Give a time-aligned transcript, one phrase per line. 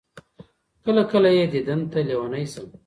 [0.85, 2.67] كله، كله يې ديدن تــه لـيونـى سم